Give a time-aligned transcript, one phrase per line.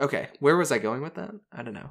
[0.00, 1.32] Okay, where was I going with that?
[1.52, 1.90] I don't know.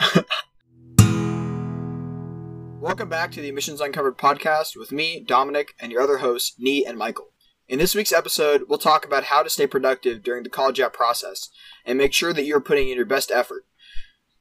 [2.80, 6.84] Welcome back to the Admissions Uncovered podcast with me, Dominic, and your other hosts, Nee
[6.84, 7.28] and Michael.
[7.68, 10.92] In this week's episode, we'll talk about how to stay productive during the college app
[10.92, 11.48] process
[11.84, 13.66] and make sure that you're putting in your best effort.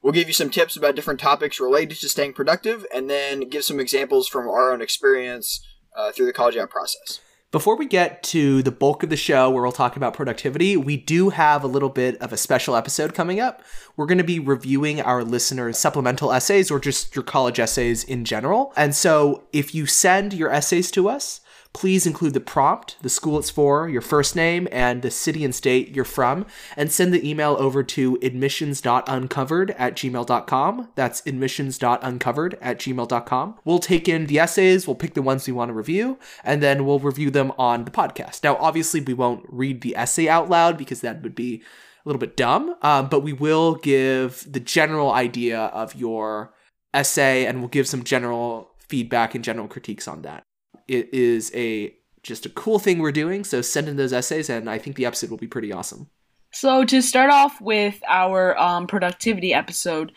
[0.02, 3.64] We'll give you some tips about different topics related to staying productive and then give
[3.64, 5.64] some examples from our own experience
[5.96, 7.20] uh, through the college app process.
[7.58, 10.96] Before we get to the bulk of the show where we'll talk about productivity, we
[10.96, 13.64] do have a little bit of a special episode coming up.
[13.96, 18.26] We're going to be reviewing our listeners' supplemental essays or just your college essays in
[18.26, 18.74] general.
[18.78, 21.42] And so if you send your essays to us,
[21.78, 25.54] please include the prompt, the school it's for, your first name, and the city and
[25.54, 26.44] state you're from,
[26.76, 30.90] and send the email over to admissions.uncovered at gmail.com.
[30.96, 33.60] That's admissions.uncovered at gmail.com.
[33.64, 36.84] We'll take in the essays, we'll pick the ones we want to review, and then
[36.84, 38.44] we'll review them on the podcast.
[38.44, 41.62] Now, obviously, we won't read the essay out loud because that would be
[42.04, 46.56] a little bit dumb, um, but we will give the general idea of your
[46.92, 50.47] essay and we'll give some general feedback and general critiques on that
[50.88, 53.44] it is a just a cool thing we're doing.
[53.44, 56.10] So send in those essays, and I think the episode will be pretty awesome.
[56.52, 60.12] So to start off with our um, productivity episode,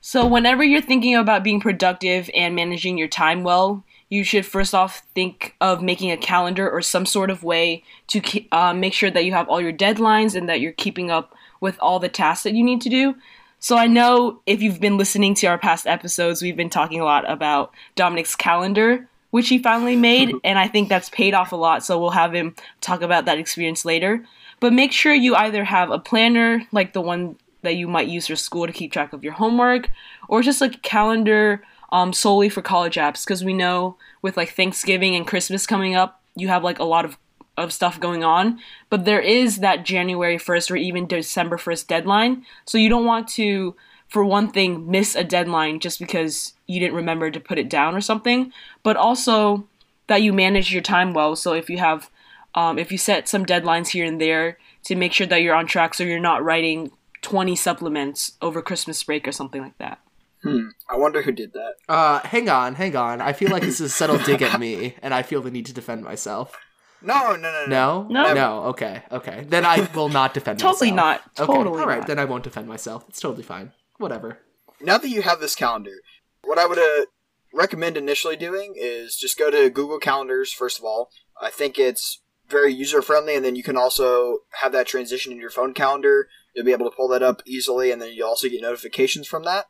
[0.00, 4.74] so whenever you're thinking about being productive and managing your time well, you should first
[4.74, 8.22] off think of making a calendar or some sort of way to
[8.52, 11.76] uh, make sure that you have all your deadlines and that you're keeping up with
[11.80, 13.16] all the tasks that you need to do.
[13.58, 17.04] So I know if you've been listening to our past episodes, we've been talking a
[17.04, 21.56] lot about Dominic's calendar, which he finally made, and I think that's paid off a
[21.56, 21.84] lot.
[21.84, 24.24] So we'll have him talk about that experience later.
[24.60, 28.28] But make sure you either have a planner like the one that you might use
[28.28, 29.90] for school to keep track of your homework,
[30.28, 34.50] or just like a calendar um, solely for college apps, because we know with like
[34.50, 37.18] Thanksgiving and Christmas coming up, you have like a lot of
[37.56, 38.58] of stuff going on,
[38.90, 42.44] but there is that January 1st or even December 1st deadline.
[42.66, 43.74] So you don't want to
[44.08, 47.94] for one thing, miss a deadline just because you didn't remember to put it down
[47.94, 48.52] or something,
[48.82, 49.66] but also
[50.06, 51.34] that you manage your time well.
[51.36, 52.10] So if you have,
[52.54, 55.66] um, if you set some deadlines here and there to make sure that you're on
[55.66, 59.98] track so you're not writing 20 supplements over Christmas break or something like that.
[60.42, 60.68] Hmm.
[60.88, 61.72] I wonder who did that.
[61.88, 63.20] Uh, hang on, hang on.
[63.20, 65.66] I feel like this is a subtle dig at me, and I feel the need
[65.66, 66.56] to defend myself.
[67.02, 68.06] No, no, no, no.
[68.08, 68.34] No?
[68.34, 68.62] No?
[68.66, 69.44] Okay, okay.
[69.48, 71.20] Then I will not defend Totally myself.
[71.36, 71.48] not.
[71.48, 71.98] Okay, Totally all right.
[71.98, 72.06] not.
[72.06, 73.04] Then I won't defend myself.
[73.08, 73.72] It's totally fine.
[73.98, 74.38] Whatever.
[74.80, 76.02] Now that you have this calendar,
[76.44, 77.06] what I would uh,
[77.52, 81.10] recommend initially doing is just go to Google Calendars first of all.
[81.40, 85.38] I think it's very user friendly, and then you can also have that transition in
[85.38, 86.28] your phone calendar.
[86.54, 89.44] You'll be able to pull that up easily, and then you'll also get notifications from
[89.44, 89.66] that.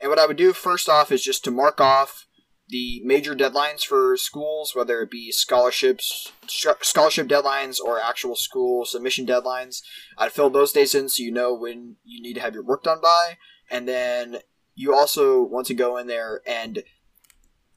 [0.00, 2.26] And what I would do first off is just to mark off
[2.68, 8.84] the major deadlines for schools, whether it be scholarships, sh- scholarship deadlines, or actual school
[8.84, 9.82] submission deadlines.
[10.16, 12.84] I'd fill those days in so you know when you need to have your work
[12.84, 13.38] done by,
[13.70, 14.38] and then
[14.74, 16.82] you also want to go in there and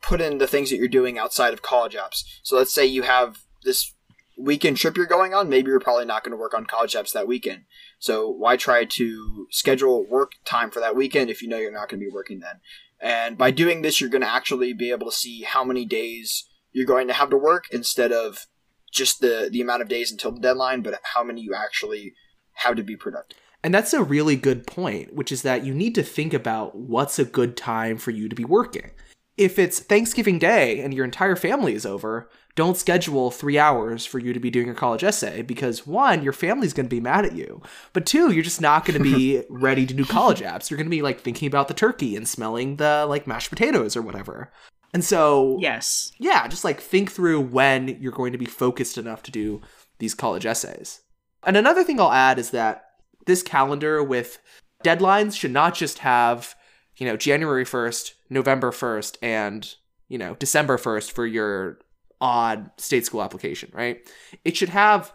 [0.02, 2.24] put in the things that you're doing outside of college apps.
[2.44, 3.94] So let's say you have this
[4.38, 7.14] weekend trip you're going on, maybe you're probably not going to work on college apps
[7.14, 7.64] that weekend.
[8.00, 11.90] So why try to schedule work time for that weekend if you know you're not
[11.90, 12.60] going to be working then?
[13.00, 16.46] And by doing this, you're going to actually be able to see how many days
[16.72, 18.48] you're going to have to work instead of
[18.92, 22.14] just the, the amount of days until the deadline, but how many you actually
[22.54, 23.38] have to be productive.
[23.63, 27.18] And that's a really good point, which is that you need to think about what's
[27.18, 28.91] a good time for you to be working.
[29.38, 34.19] If it's Thanksgiving Day and your entire family is over, don't schedule three hours for
[34.19, 37.25] you to be doing your college essay because one, your family's going to be mad
[37.25, 37.62] at you,
[37.94, 40.69] but two, you're just not going to be ready to do college apps.
[40.69, 43.97] You're going to be like thinking about the turkey and smelling the like mashed potatoes
[43.97, 44.51] or whatever.
[44.94, 46.12] And so, Yes.
[46.19, 49.62] yeah, just like think through when you're going to be focused enough to do
[49.97, 51.01] these college essays.
[51.44, 52.85] And another thing I'll add is that
[53.25, 54.39] this calendar with
[54.84, 56.56] deadlines should not just have,
[56.97, 59.75] you know, January 1st, November 1st, and,
[60.09, 61.79] you know, December 1st for your
[62.22, 64.07] odd state school application, right?
[64.45, 65.13] It should have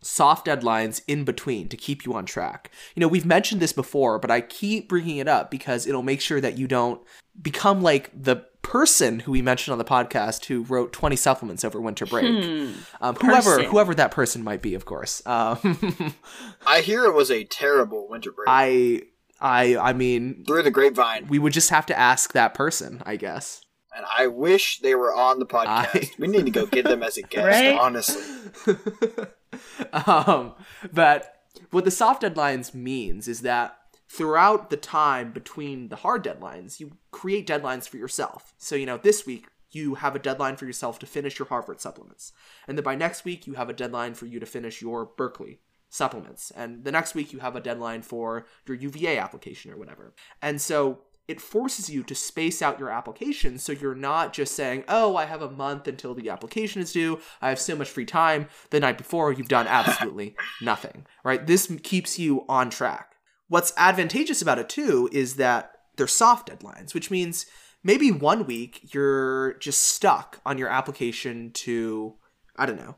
[0.00, 2.70] soft deadlines in between to keep you on track.
[2.94, 6.20] You know, we've mentioned this before, but I keep bringing it up because it'll make
[6.20, 7.00] sure that you don't
[7.40, 11.80] become like the person who we mentioned on the podcast who wrote 20 supplements over
[11.80, 12.26] winter break.
[12.26, 12.72] Hmm.
[13.00, 13.70] Um, whoever Person.
[13.70, 15.22] whoever that person might be, of course.
[15.26, 16.14] Um,
[16.66, 18.46] I hear it was a terrible winter break.
[18.46, 19.02] I
[19.40, 23.16] I I mean, through the grapevine, we would just have to ask that person, I
[23.16, 23.62] guess.
[23.96, 25.96] and I wish they were on the podcast.
[25.96, 27.78] I- We need to go get them as a guest, Right?
[27.78, 28.22] honestly.
[29.92, 30.54] um,
[30.92, 31.34] but
[31.70, 33.76] what the soft deadlines means is that
[34.08, 38.54] throughout the time between the hard deadlines, you create deadlines for yourself.
[38.58, 41.80] So, you know, this week you have a deadline for yourself to finish your Harvard
[41.80, 42.32] supplements.
[42.66, 45.60] And then by next week you have a deadline for you to finish your Berkeley
[45.90, 46.50] supplements.
[46.52, 50.14] And the next week you have a deadline for your UVA application or whatever.
[50.40, 54.84] And so it forces you to space out your application so you're not just saying,
[54.88, 57.20] oh, I have a month until the application is due.
[57.42, 58.48] I have so much free time.
[58.70, 61.46] The night before, you've done absolutely nothing, right?
[61.46, 63.17] This keeps you on track.
[63.48, 67.46] What's advantageous about it too is that they're soft deadlines, which means
[67.82, 72.14] maybe one week you're just stuck on your application to,
[72.56, 72.96] I don't know,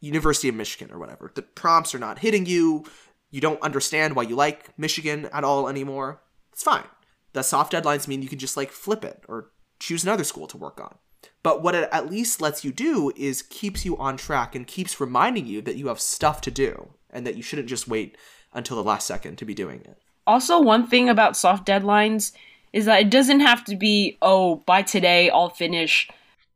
[0.00, 1.30] University of Michigan or whatever.
[1.34, 2.84] The prompts are not hitting you.
[3.30, 6.22] You don't understand why you like Michigan at all anymore.
[6.52, 6.84] It's fine
[7.32, 10.56] the soft deadlines mean you can just like flip it or choose another school to
[10.56, 10.96] work on.
[11.42, 15.00] But what it at least lets you do is keeps you on track and keeps
[15.00, 18.16] reminding you that you have stuff to do and that you shouldn't just wait
[18.54, 19.96] until the last second to be doing it.
[20.26, 22.32] Also, one thing about soft deadlines
[22.72, 26.08] is that it doesn't have to be, oh, by today I'll finish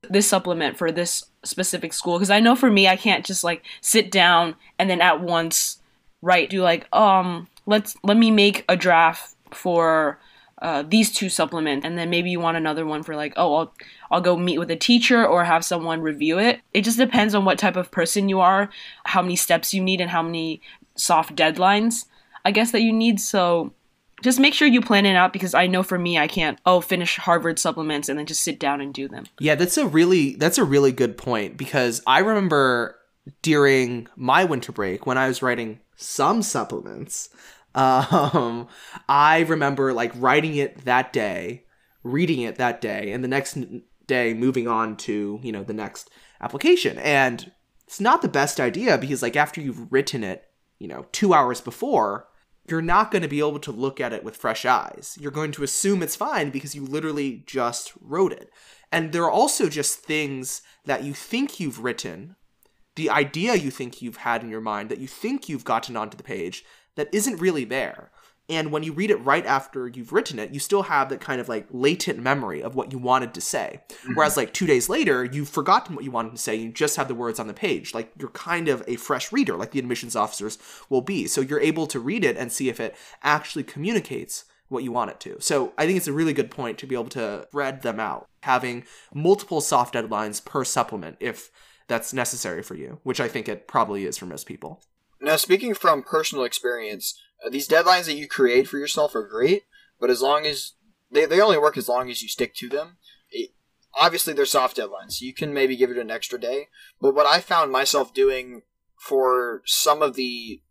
[0.08, 2.16] this supplement for this specific school.
[2.16, 5.78] Because I know for me, I can't just like sit down and then at once
[6.22, 10.19] write, do like, um, let's let me make a draft for
[10.62, 13.75] uh, these two supplements and then maybe you want another one for like oh I'll
[14.10, 16.60] I'll go meet with a teacher or have someone review it.
[16.72, 18.70] It just depends on what type of person you are,
[19.04, 20.62] how many steps you need and how many
[20.96, 22.06] soft deadlines
[22.46, 23.20] I guess that you need.
[23.20, 23.75] So
[24.22, 26.81] just make sure you plan it out because I know for me I can't oh
[26.81, 29.25] finish Harvard supplements and then just sit down and do them.
[29.40, 32.96] Yeah, that's a really that's a really good point because I remember
[33.43, 37.31] during my winter break when I was writing some supplements,
[37.75, 38.69] um,
[39.08, 41.64] I remember like writing it that day,
[42.04, 43.58] reading it that day, and the next
[44.06, 46.10] day moving on to, you know, the next
[46.40, 46.96] application.
[46.99, 47.50] And
[47.88, 50.46] it's not the best idea because like after you've written it,
[50.78, 52.28] you know, 2 hours before,
[52.69, 55.17] you're not going to be able to look at it with fresh eyes.
[55.20, 58.50] You're going to assume it's fine because you literally just wrote it.
[58.90, 62.37] And there are also just things that you think you've written,
[62.96, 66.17] the idea you think you've had in your mind that you think you've gotten onto
[66.17, 66.64] the page
[66.96, 68.11] that isn't really there.
[68.48, 71.40] And when you read it right after you've written it, you still have that kind
[71.40, 73.81] of like latent memory of what you wanted to say.
[73.88, 74.14] Mm-hmm.
[74.14, 76.54] Whereas like two days later, you've forgotten what you wanted to say.
[76.54, 77.93] You just have the words on the page.
[77.93, 80.58] Like you're kind of a fresh reader, like the admissions officers
[80.88, 81.26] will be.
[81.26, 85.10] So you're able to read it and see if it actually communicates what you want
[85.10, 85.37] it to.
[85.40, 88.28] So I think it's a really good point to be able to spread them out,
[88.42, 88.84] having
[89.14, 91.50] multiple soft deadlines per supplement if
[91.88, 94.82] that's necessary for you, which I think it probably is for most people.
[95.20, 99.62] Now, speaking from personal experience, Uh, these deadlines that you create for yourself are great,
[100.00, 100.73] but as long as
[101.11, 102.99] they, they only work as long as you stick to them.
[103.31, 103.50] It,
[103.94, 106.69] obviously, they're soft deadlines, so you can maybe give it an extra day.
[107.00, 108.62] But what I found myself doing
[108.99, 110.62] for some of the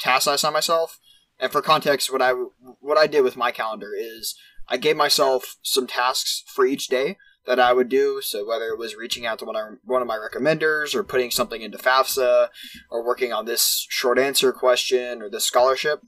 [0.00, 0.98] tasks I assigned myself,
[1.38, 2.32] and for context, what I
[2.80, 4.36] what I did with my calendar is
[4.68, 8.20] I gave myself some tasks for each day that I would do.
[8.22, 11.30] So whether it was reaching out to one of, one of my recommenders or putting
[11.30, 12.48] something into FAFSA
[12.90, 16.00] or working on this short answer question or this scholarship,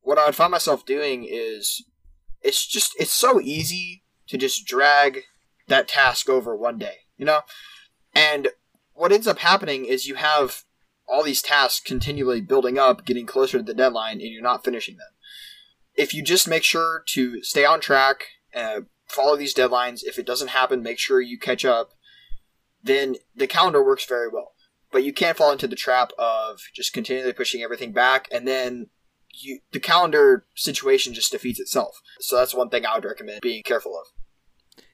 [0.00, 1.84] what I would find myself doing is
[2.42, 5.22] it's just it's so easy to just drag
[5.68, 7.40] that task over one day, you know?
[8.14, 8.48] And
[8.94, 10.64] what ends up happening is you have
[11.06, 14.96] all these tasks continually building up, getting closer to the deadline, and you're not finishing
[14.96, 15.08] them.
[15.94, 18.24] If you just make sure to stay on track,
[18.54, 20.02] uh, follow these deadlines.
[20.02, 21.92] If it doesn't happen, make sure you catch up.
[22.82, 24.52] Then the calendar works very well.
[24.90, 28.88] But you can't fall into the trap of just continually pushing everything back and then
[29.34, 32.00] you the calendar situation just defeats itself.
[32.20, 34.06] So that's one thing I would recommend being careful of.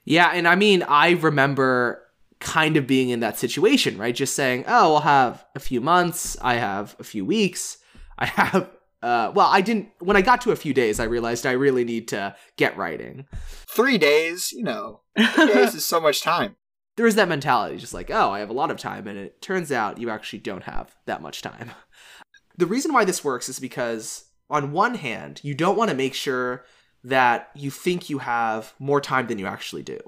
[0.04, 2.02] Yeah, and I mean, I remember
[2.40, 4.14] kind of being in that situation, right?
[4.14, 7.78] Just saying, "Oh, I'll have a few months, I have a few weeks,
[8.18, 8.71] I have
[9.04, 9.90] uh, well, I didn't.
[10.00, 13.26] When I got to a few days, I realized I really need to get writing.
[13.68, 16.56] Three days, you know, three days is so much time.
[16.96, 19.42] There is that mentality, just like, oh, I have a lot of time, and it
[19.42, 21.73] turns out you actually don't have that much time.
[22.56, 26.14] The reason why this works is because, on one hand, you don't want to make
[26.14, 26.64] sure
[27.02, 29.99] that you think you have more time than you actually do,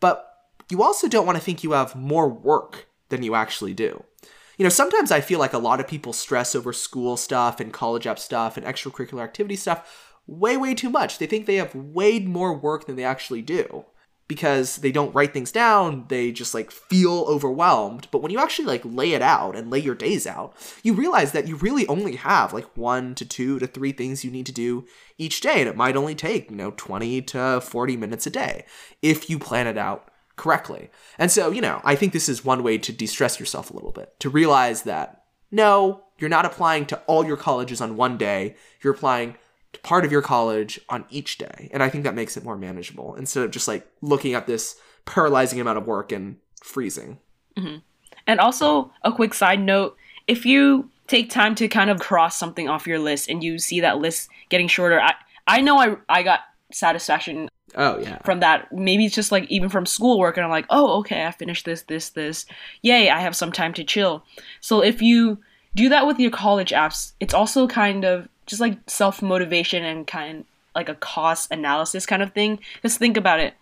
[0.00, 0.28] but
[0.68, 4.04] you also don't want to think you have more work than you actually do
[4.62, 7.72] you know, sometimes I feel like a lot of people stress over school stuff and
[7.72, 11.18] college app stuff and extracurricular activity stuff way, way too much.
[11.18, 13.84] They think they have way more work than they actually do
[14.28, 16.04] because they don't write things down.
[16.06, 18.06] They just like feel overwhelmed.
[18.12, 20.54] But when you actually like lay it out and lay your days out,
[20.84, 24.30] you realize that you really only have like one to two to three things you
[24.30, 24.86] need to do
[25.18, 25.58] each day.
[25.58, 28.64] And it might only take, you know, 20 to 40 minutes a day
[29.02, 30.90] if you plan it out correctly.
[31.18, 33.74] And so, you know, I think this is one way to de stress yourself a
[33.74, 38.16] little bit, to realize that no, you're not applying to all your colleges on one
[38.16, 39.36] day, you're applying
[39.72, 41.68] to part of your college on each day.
[41.72, 44.76] And I think that makes it more manageable instead of just like looking at this
[45.04, 47.18] paralyzing amount of work and freezing.
[47.56, 47.78] Mm-hmm.
[48.26, 49.96] And also, a quick side note
[50.28, 53.80] if you take time to kind of cross something off your list and you see
[53.80, 55.00] that list getting shorter.
[55.00, 55.14] I
[55.46, 56.40] I know I I got
[56.74, 58.18] satisfaction Oh yeah.
[58.18, 58.72] from that.
[58.72, 61.82] Maybe it's just like even from schoolwork, and I'm like, oh, okay, I finished this,
[61.82, 62.46] this, this.
[62.82, 64.24] Yay, I have some time to chill.
[64.60, 65.38] So if you
[65.74, 70.06] do that with your college apps, it's also kind of just like self motivation and
[70.06, 72.58] kind like a cost analysis kind of thing.
[72.82, 73.54] Just think about it.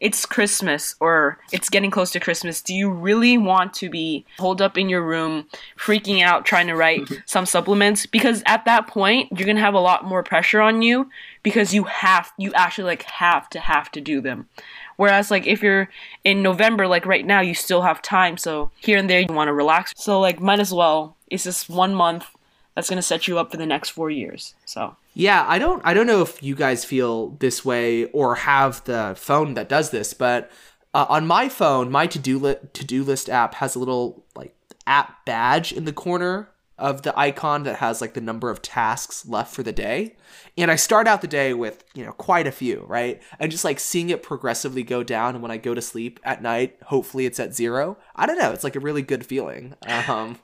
[0.00, 2.60] It's Christmas or it's getting close to Christmas.
[2.60, 5.46] Do you really want to be holed up in your room,
[5.78, 8.06] freaking out, trying to write some supplements?
[8.06, 11.08] Because at that point, you're gonna have a lot more pressure on you
[11.42, 14.48] because you have, you actually like have to have to do them.
[14.96, 15.88] Whereas like if you're
[16.24, 18.36] in November, like right now, you still have time.
[18.36, 19.92] So here and there, you want to relax.
[19.96, 21.16] So like might as well.
[21.28, 22.26] It's just one month
[22.74, 24.54] that's gonna set you up for the next four years.
[24.64, 28.84] So Yeah, I don't I don't know if you guys feel this way or have
[28.84, 30.50] the phone that does this, but
[30.94, 34.54] uh, on my phone, my to-do li- to-do list app has a little like
[34.86, 36.48] app badge in the corner
[36.82, 40.16] of the icon that has like the number of tasks left for the day.
[40.58, 43.22] And I start out the day with, you know, quite a few, right?
[43.38, 46.42] And just like seeing it progressively go down and when I go to sleep at
[46.42, 47.98] night, hopefully it's at zero.
[48.16, 49.76] I don't know, it's like a really good feeling.
[49.86, 50.40] Um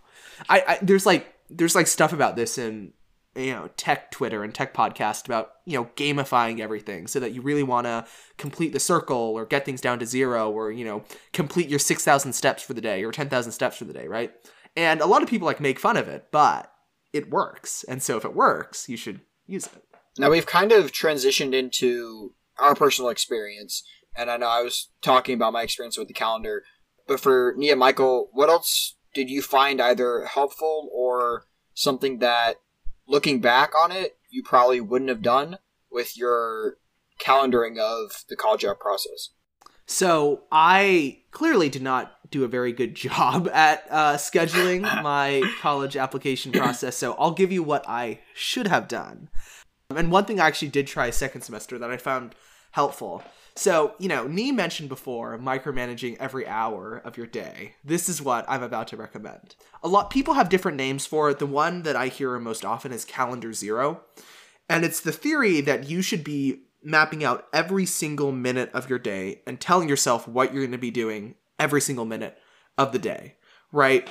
[0.49, 2.93] I, I there's like there's like stuff about this in
[3.35, 7.43] you know tech twitter and tech podcast about you know gamifying everything so that you
[7.43, 11.03] really want to complete the circle or get things down to zero or you know
[11.33, 14.33] complete your 6000 steps for the day or 10000 steps for the day right
[14.77, 16.73] and a lot of people like make fun of it but
[17.13, 19.85] it works and so if it works you should use it
[20.19, 23.83] Now we've kind of transitioned into our personal experience,
[24.17, 26.65] and I know I was talking about my experience with the calendar,
[27.07, 31.45] but for Nia Michael, what else did you find either helpful or
[31.75, 32.57] something that,
[33.07, 35.59] looking back on it, you probably wouldn't have done
[35.91, 36.79] with your
[37.21, 39.31] calendaring of the college app process?
[39.87, 45.97] So I clearly did not do a very good job at uh, scheduling my college
[45.97, 46.97] application process.
[46.97, 49.29] So I'll give you what I should have done.
[49.95, 52.35] And one thing I actually did try second semester that I found
[52.73, 53.23] helpful.
[53.57, 57.75] So, you know, Nee mentioned before micromanaging every hour of your day.
[57.83, 59.57] This is what I'm about to recommend.
[59.83, 61.39] A lot people have different names for it.
[61.39, 64.03] The one that I hear most often is calendar zero.
[64.69, 68.99] And it's the theory that you should be mapping out every single minute of your
[68.99, 72.39] day and telling yourself what you're going to be doing every single minute
[72.77, 73.35] of the day,
[73.73, 74.09] right?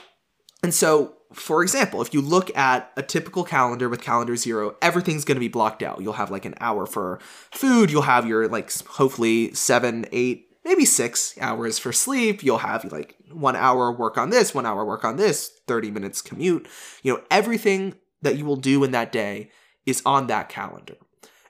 [0.63, 5.25] And so, for example, if you look at a typical calendar with calendar zero, everything's
[5.25, 6.01] going to be blocked out.
[6.01, 7.19] You'll have like an hour for
[7.51, 12.43] food, you'll have your like hopefully seven, eight, maybe six hours for sleep.
[12.43, 16.21] You'll have like one hour work on this, one hour work on this, 30 minutes
[16.21, 16.67] commute.
[17.03, 19.51] You know, everything that you will do in that day
[19.85, 20.95] is on that calendar.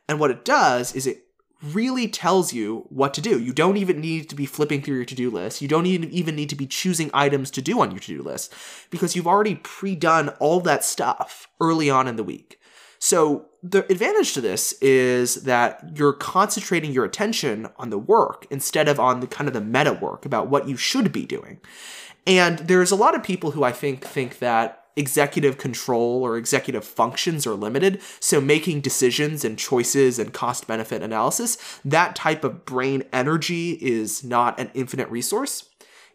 [0.07, 1.26] And what it does is it
[1.61, 3.39] really tells you what to do.
[3.39, 5.61] You don't even need to be flipping through your to do list.
[5.61, 8.53] You don't even need to be choosing items to do on your to do list
[8.89, 12.59] because you've already pre done all that stuff early on in the week.
[12.99, 18.87] So, the advantage to this is that you're concentrating your attention on the work instead
[18.87, 21.59] of on the kind of the meta work about what you should be doing.
[22.25, 26.83] And there's a lot of people who I think think that executive control or executive
[26.83, 28.01] functions are limited.
[28.19, 34.23] So making decisions and choices and cost benefit analysis, that type of brain energy is
[34.23, 35.69] not an infinite resource.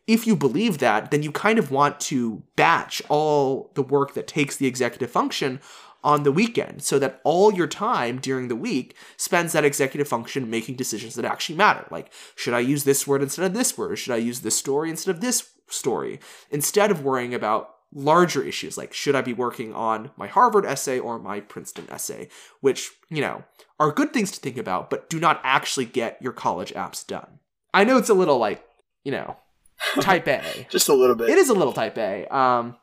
[0.07, 4.27] If you believe that, then you kind of want to batch all the work that
[4.27, 5.61] takes the executive function
[6.05, 10.51] on the weekend so that all your time during the week spends that executive function
[10.51, 11.87] making decisions that actually matter.
[11.93, 13.97] Like, should I use this word instead of this word?
[13.97, 16.19] Should I use this story instead of this story?
[16.51, 20.99] Instead of worrying about larger issues like should I be working on my Harvard essay
[20.99, 22.29] or my Princeton essay,
[22.61, 23.45] which, you know,
[23.79, 27.39] are good things to think about, but do not actually get your college apps done.
[27.75, 28.65] I know it's a little like,
[29.05, 29.37] you know,
[30.01, 30.67] type A.
[30.71, 31.29] Just a little bit.
[31.29, 32.27] It is a little type A.
[32.35, 32.77] Um,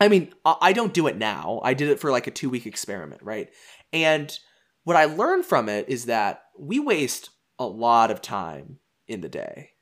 [0.00, 1.60] I mean, I I don't do it now.
[1.62, 3.48] I did it for like a two week experiment, right?
[3.92, 4.36] And
[4.84, 9.28] what I learned from it is that we waste a lot of time in the
[9.28, 9.72] day.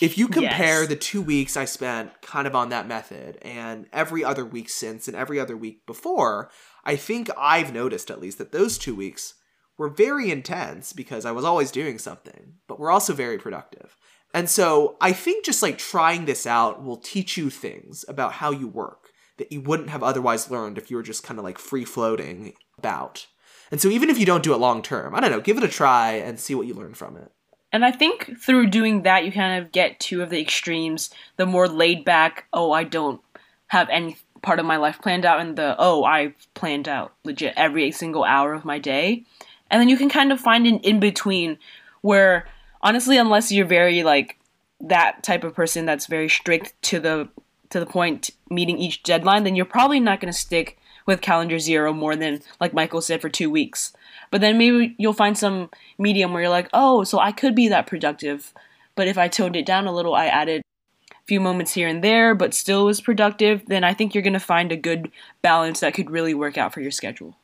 [0.00, 0.88] If you compare Yes.
[0.88, 5.06] the two weeks I spent kind of on that method and every other week since
[5.06, 6.50] and every other week before,
[6.84, 9.34] I think I've noticed at least that those two weeks
[9.78, 13.96] were very intense because I was always doing something, but were also very productive.
[14.34, 18.50] And so I think just like trying this out will teach you things about how
[18.50, 21.58] you work that you wouldn't have otherwise learned if you were just kind of like
[21.58, 23.26] free floating about.
[23.70, 25.64] And so even if you don't do it long term, I don't know, give it
[25.64, 27.32] a try and see what you learn from it.
[27.72, 31.46] And I think through doing that, you kind of get two of the extremes the
[31.46, 33.20] more laid back, oh, I don't
[33.68, 37.54] have any part of my life planned out, and the, oh, I've planned out legit
[37.56, 39.24] every single hour of my day.
[39.70, 41.58] And then you can kind of find an in between
[42.02, 42.46] where,
[42.82, 44.38] honestly, unless you're very like
[44.80, 47.28] that type of person that's very strict to the
[47.70, 51.58] to the point meeting each deadline, then you're probably not going to stick with calendar
[51.58, 53.94] zero more than, like Michael said, for two weeks.
[54.32, 57.68] But then maybe you'll find some medium where you're like, oh, so I could be
[57.68, 58.54] that productive.
[58.96, 60.62] But if I toned it down a little, I added
[61.10, 64.32] a few moments here and there, but still was productive, then I think you're going
[64.32, 65.10] to find a good
[65.42, 67.36] balance that could really work out for your schedule.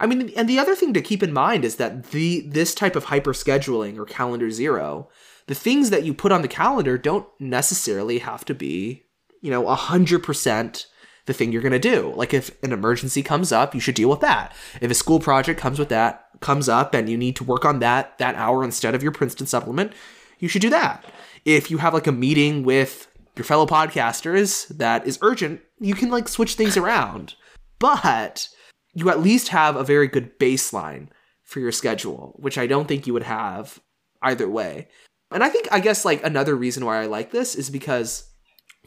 [0.00, 2.96] I mean, and the other thing to keep in mind is that the this type
[2.96, 5.08] of hyper scheduling or calendar zero,
[5.46, 9.04] the things that you put on the calendar don't necessarily have to be,
[9.40, 10.86] you know, hundred percent
[11.26, 12.12] the thing you're gonna do.
[12.16, 14.54] Like if an emergency comes up, you should deal with that.
[14.80, 17.80] If a school project comes with that comes up and you need to work on
[17.80, 19.92] that that hour instead of your Princeton supplement,
[20.38, 21.04] you should do that.
[21.44, 26.10] If you have like a meeting with your fellow podcasters that is urgent, you can
[26.10, 27.34] like switch things around.
[27.78, 28.48] But
[28.94, 31.08] you at least have a very good baseline
[31.44, 33.78] for your schedule, which I don't think you would have
[34.22, 34.88] either way.
[35.30, 38.30] And I think, I guess, like another reason why I like this is because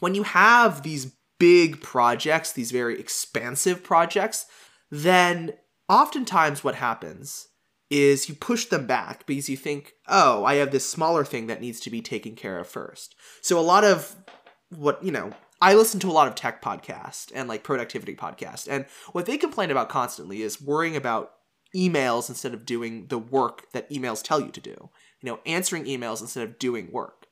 [0.00, 4.46] when you have these big projects, these very expansive projects,
[4.92, 5.54] then
[5.88, 7.48] oftentimes what happens
[7.90, 11.60] is you push them back because you think, oh, I have this smaller thing that
[11.60, 13.16] needs to be taken care of first.
[13.42, 14.14] So a lot of
[14.68, 18.68] what, you know, I listen to a lot of tech podcasts and like productivity podcasts,
[18.70, 21.32] and what they complain about constantly is worrying about
[21.74, 24.90] emails instead of doing the work that emails tell you to do.
[25.20, 27.26] You know, answering emails instead of doing work.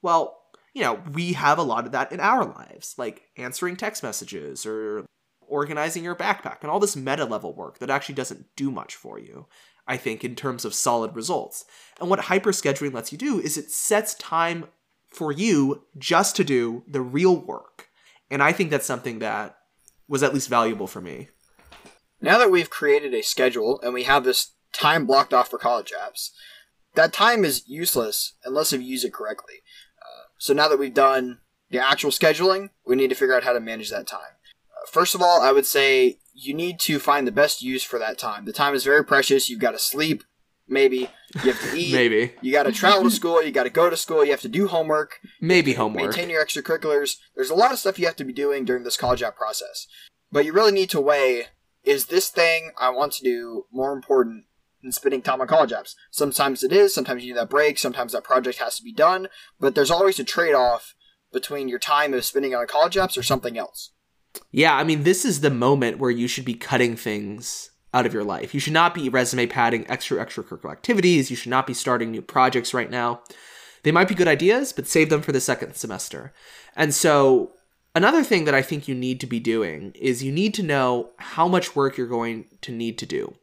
[0.00, 0.38] Well,
[0.76, 4.66] you know, we have a lot of that in our lives, like answering text messages
[4.66, 5.06] or
[5.40, 9.18] organizing your backpack and all this meta level work that actually doesn't do much for
[9.18, 9.46] you.
[9.88, 11.64] I think in terms of solid results.
[11.98, 14.66] And what hyper scheduling lets you do is it sets time
[15.08, 17.88] for you just to do the real work.
[18.30, 19.56] And I think that's something that
[20.08, 21.28] was at least valuable for me.
[22.20, 25.94] Now that we've created a schedule and we have this time blocked off for college
[25.98, 26.32] apps,
[26.96, 29.62] that time is useless unless you use it correctly.
[30.38, 31.40] So now that we've done
[31.70, 34.20] the actual scheduling, we need to figure out how to manage that time.
[34.70, 37.98] Uh, first of all, I would say you need to find the best use for
[37.98, 38.44] that time.
[38.44, 39.48] The time is very precious.
[39.48, 40.22] You've got to sleep,
[40.68, 41.10] maybe.
[41.42, 41.92] You have to eat.
[41.92, 42.34] Maybe.
[42.42, 43.42] You got to travel to school.
[43.42, 44.24] You got to go to school.
[44.24, 45.20] You have to do homework.
[45.40, 46.02] Maybe homework.
[46.02, 47.16] Maintain your extracurriculars.
[47.34, 49.86] There's a lot of stuff you have to be doing during this college app process.
[50.30, 51.46] But you really need to weigh
[51.82, 54.44] is this thing I want to do more important
[54.86, 55.94] than spending time on college apps?
[56.10, 56.94] Sometimes it is.
[56.94, 57.78] Sometimes you need that break.
[57.78, 59.28] Sometimes that project has to be done.
[59.58, 60.94] But there's always a trade off
[61.32, 63.90] between your time of spending on college apps or something else.
[64.52, 68.14] Yeah, I mean, this is the moment where you should be cutting things out of
[68.14, 68.54] your life.
[68.54, 71.30] You should not be resume padding extra extracurricular activities.
[71.30, 73.22] You should not be starting new projects right now.
[73.82, 76.32] They might be good ideas, but save them for the second semester.
[76.74, 77.52] And so,
[77.94, 81.10] another thing that I think you need to be doing is you need to know
[81.18, 83.34] how much work you're going to need to do.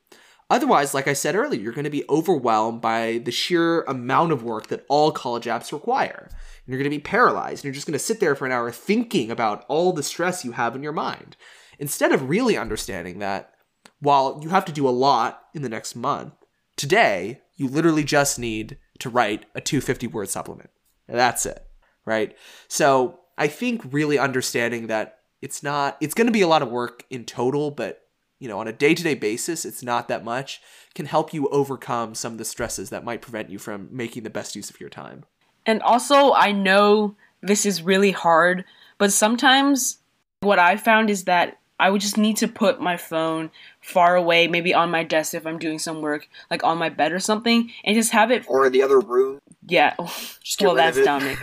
[0.50, 4.44] Otherwise, like I said earlier, you're going to be overwhelmed by the sheer amount of
[4.44, 6.28] work that all college apps require.
[6.30, 7.60] And you're going to be paralyzed.
[7.60, 10.46] And you're just going to sit there for an hour thinking about all the stress
[10.46, 11.38] you have in your mind.
[11.80, 13.54] Instead of really understanding that
[14.00, 16.34] while you have to do a lot in the next month,
[16.76, 20.70] today you literally just need to write a 250 word supplement.
[21.08, 21.66] And that's it,
[22.06, 22.36] right?
[22.68, 26.70] So I think really understanding that it's not, it's going to be a lot of
[26.70, 28.03] work in total, but
[28.44, 30.62] you know, on a day to day basis, it's not that much,
[30.96, 34.30] can help you overcome some of the stresses that might prevent you from making the
[34.30, 35.24] best use of your time.
[35.66, 38.66] And also, I know this is really hard,
[38.98, 40.00] but sometimes
[40.42, 44.50] what I found is that I would just need to put my phone far away,
[44.50, 47.72] maybe on my desk if I'm doing some work, like on my bed or something,
[47.86, 48.44] and just have it.
[48.50, 49.40] Or in the other room.
[49.66, 49.96] Yeah.
[50.60, 51.38] well, that's dumb.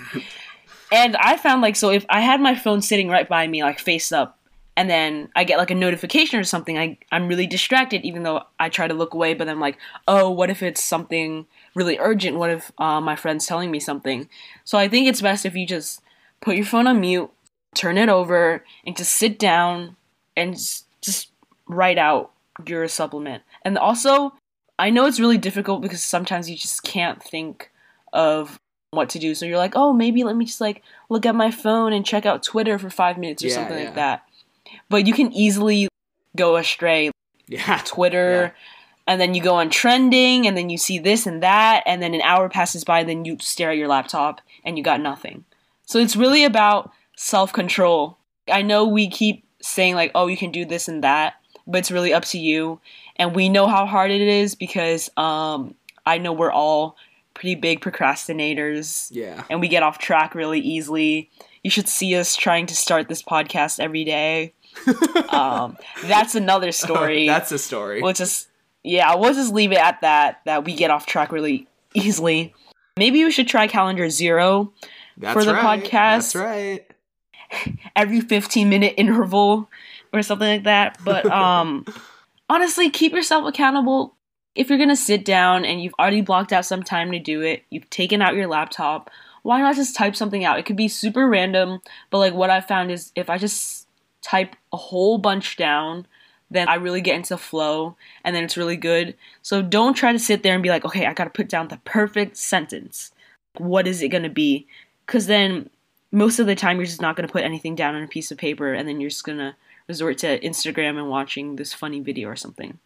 [0.93, 3.79] and I found like so if I had my phone sitting right by me, like
[3.79, 4.37] face up,
[4.81, 8.45] and then I get like a notification or something, I I'm really distracted, even though
[8.59, 9.77] I try to look away, but I'm like,
[10.09, 12.39] oh, what if it's something really urgent?
[12.39, 14.27] What if uh, my friend's telling me something?
[14.65, 16.01] So I think it's best if you just
[16.41, 17.31] put your phone on mute,
[17.75, 19.97] turn it over, and just sit down
[20.35, 21.29] and just
[21.69, 22.31] write out
[22.65, 23.43] your supplement.
[23.67, 24.33] And also,
[24.79, 27.71] I know it's really difficult because sometimes you just can't think
[28.15, 28.59] of
[28.93, 29.35] what to do.
[29.35, 32.25] So you're like, oh, maybe let me just like look at my phone and check
[32.25, 33.85] out Twitter for five minutes or yeah, something yeah.
[33.85, 34.25] like that.
[34.91, 35.89] But you can easily
[36.37, 37.11] go astray.
[37.49, 37.81] Yeah.
[37.87, 38.53] Twitter.
[38.55, 38.63] Yeah.
[39.07, 42.15] And then you go on trending, and then you see this and that, and then
[42.15, 45.45] an hour passes by, and then you stare at your laptop and you got nothing.
[45.87, 48.19] So it's really about self control.
[48.49, 51.35] I know we keep saying like, oh, you can do this and that,
[51.67, 52.81] but it's really up to you.
[53.17, 55.75] And we know how hard it is because um,
[56.07, 56.97] I know we're all
[57.35, 59.09] pretty big procrastinators.
[59.11, 59.45] Yeah.
[59.51, 61.31] And we get off track really easily.
[61.63, 64.55] You should see us trying to start this podcast every day.
[65.31, 67.27] um, that's another story.
[67.29, 68.03] that's a story.
[68.03, 68.49] We'll just
[68.83, 70.41] yeah, we'll just leave it at that.
[70.45, 72.55] That we get off track really easily.
[72.97, 74.73] Maybe we should try calendar zero
[75.17, 75.83] that's for the right.
[75.83, 76.33] podcast.
[76.33, 76.87] That's right.
[77.97, 79.69] every 15 minute interval
[80.13, 80.99] or something like that.
[81.05, 81.85] But um
[82.49, 84.17] honestly, keep yourself accountable.
[84.55, 87.41] If you're going to sit down and you've already blocked out some time to do
[87.41, 89.09] it, you've taken out your laptop,
[89.43, 90.59] why not just type something out?
[90.59, 91.81] It could be super random,
[92.11, 93.87] but like what I found is if I just
[94.23, 96.07] type a whole bunch down,
[96.51, 99.17] then I really get into flow and then it's really good.
[99.43, 101.81] So don't try to sit there and be like, okay, I gotta put down the
[101.85, 103.13] perfect sentence.
[103.59, 104.67] What is it gonna be?
[105.07, 105.71] Because then
[106.13, 108.39] most of the time you're just not gonna put anything down on a piece of
[108.39, 109.57] paper and then you're just gonna
[109.87, 112.79] resort to Instagram and watching this funny video or something.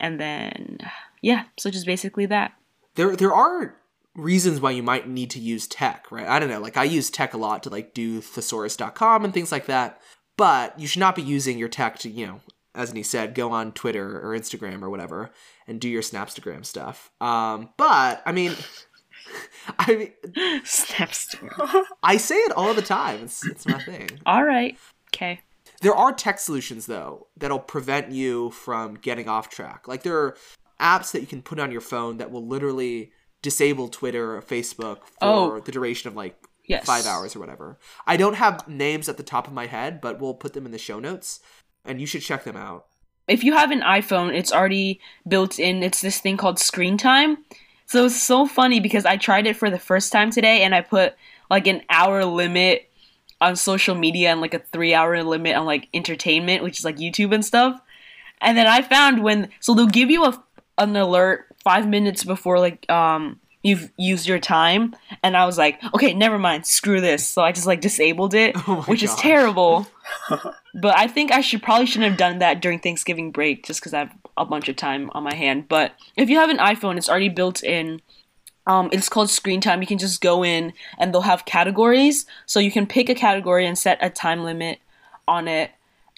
[0.00, 0.78] And then,
[1.20, 2.52] yeah, so just basically that.
[2.96, 3.76] There, there are
[4.14, 6.26] reasons why you might need to use tech, right?
[6.26, 6.60] I don't know.
[6.60, 10.00] Like I use tech a lot to like do thesaurus.com and things like that.
[10.42, 12.40] But you should not be using your tech to, you know,
[12.74, 15.30] as he said, go on Twitter or Instagram or whatever
[15.68, 17.12] and do your Snapstagram stuff.
[17.20, 18.52] Um, but I mean,
[19.78, 20.12] I mean,
[20.64, 21.84] Snapstagram.
[22.02, 23.20] I say it all the time.
[23.22, 24.08] It's it's my thing.
[24.26, 24.76] All right.
[25.14, 25.38] Okay.
[25.80, 29.86] There are tech solutions though that'll prevent you from getting off track.
[29.86, 30.36] Like there are
[30.80, 34.98] apps that you can put on your phone that will literally disable Twitter or Facebook
[35.20, 35.60] for Oh.
[35.60, 36.86] the duration of like Yes.
[36.86, 37.78] five hours or whatever.
[38.06, 40.72] I don't have names at the top of my head, but we'll put them in
[40.72, 41.40] the show notes,
[41.84, 42.86] and you should check them out.
[43.28, 45.82] if you have an iPhone, it's already built in.
[45.82, 47.38] It's this thing called screen time.
[47.86, 50.80] So it's so funny because I tried it for the first time today and I
[50.80, 51.14] put
[51.50, 52.88] like an hour limit
[53.40, 56.96] on social media and like a three hour limit on like entertainment, which is like
[56.96, 57.80] YouTube and stuff.
[58.40, 60.42] And then I found when so they'll give you a
[60.78, 65.82] an alert five minutes before like um you've used your time and I was like,
[65.94, 67.26] okay, never mind, screw this.
[67.26, 69.86] So I just like disabled it, Oh which is terrible.
[70.74, 73.92] But I think I should probably shouldn't have done that during Thanksgiving break just because
[73.92, 75.68] I have a bunch of time on my hand.
[75.68, 78.00] But if you have an iPhone, it's already built in.
[78.66, 79.82] Um, it's called Screen Time.
[79.82, 82.24] You can just go in and they'll have categories.
[82.46, 84.78] So you can pick a category and set a time limit
[85.28, 85.70] on it,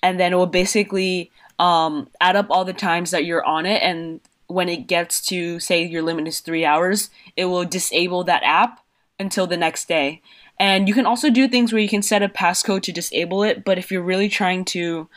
[0.02, 3.82] and then it will basically um, add up all the times that you're on it.
[3.82, 8.42] And when it gets to say your limit is three hours, it will disable that
[8.44, 8.80] app
[9.18, 10.20] until the next day.
[10.58, 13.64] And you can also do things where you can set a passcode to disable it,
[13.64, 15.08] but if you're really trying to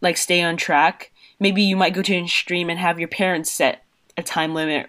[0.00, 3.50] like stay on track, maybe you might go to a stream and have your parents
[3.50, 3.84] set
[4.16, 4.88] a time limit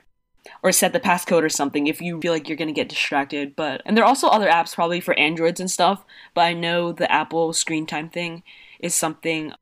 [0.63, 3.55] or set the passcode or something if you feel like you're going to get distracted.
[3.55, 6.91] But and there are also other apps probably for Androids and stuff, but I know
[6.91, 8.43] the Apple screen time thing
[8.79, 9.53] is something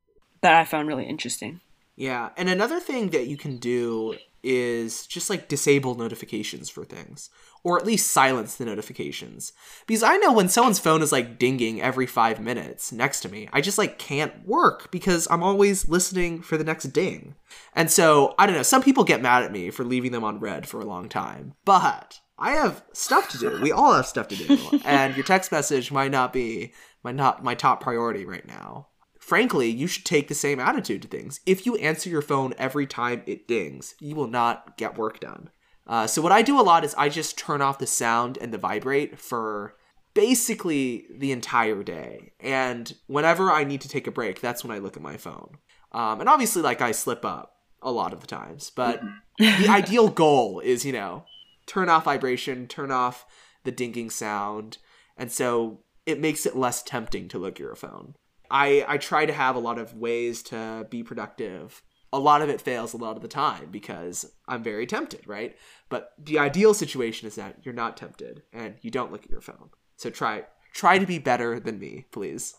[0.42, 1.60] that I found really interesting.
[1.96, 7.30] Yeah, and another thing that you can do is just like disable notifications for things,
[7.64, 9.52] or at least silence the notifications.
[9.86, 13.48] Because I know when someone's phone is like dinging every five minutes next to me,
[13.52, 17.34] I just like can't work because I'm always listening for the next ding.
[17.74, 20.38] And so, I don't know, some people get mad at me for leaving them on
[20.38, 23.60] read for a long time, but I have stuff to do.
[23.60, 27.42] We all have stuff to do, and your text message might not be my not
[27.42, 28.88] my top priority right now
[29.26, 31.40] frankly, you should take the same attitude to things.
[31.44, 35.50] If you answer your phone every time it dings, you will not get work done.
[35.84, 38.52] Uh, so what I do a lot is I just turn off the sound and
[38.52, 39.74] the vibrate for
[40.14, 42.34] basically the entire day.
[42.38, 45.58] And whenever I need to take a break, that's when I look at my phone.
[45.90, 49.02] Um, and obviously, like I slip up a lot of the times, but
[49.38, 51.24] the ideal goal is, you know,
[51.66, 53.26] turn off vibration, turn off
[53.64, 54.78] the dinging sound,
[55.16, 58.14] and so it makes it less tempting to look at your phone.
[58.50, 61.82] I I try to have a lot of ways to be productive.
[62.12, 65.56] A lot of it fails a lot of the time because I'm very tempted, right?
[65.88, 69.40] But the ideal situation is that you're not tempted and you don't look at your
[69.40, 69.70] phone.
[69.96, 72.54] So try try to be better than me, please.